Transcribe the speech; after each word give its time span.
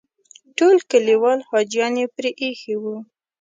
ټول 0.57 0.75
کلیوال 0.91 1.39
حاجیان 1.49 1.93
یې 2.01 2.07
پرې 2.15 2.29
ایښي 2.41 2.75
وو. 2.81 2.95